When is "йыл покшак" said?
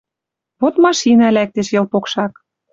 1.73-2.33